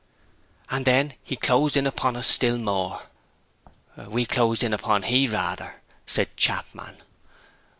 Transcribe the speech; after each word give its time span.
'And 0.71 0.83
then 0.85 1.13
he 1.21 1.35
closed 1.35 1.77
in 1.77 1.85
upon 1.85 2.15
us 2.15 2.25
still 2.25 2.57
more.' 2.57 3.03
'We 3.95 4.25
closed 4.25 4.63
in 4.63 4.73
upon 4.73 5.03
he, 5.03 5.27
rather,' 5.27 5.75
said 6.07 6.35
Chapman. 6.35 7.03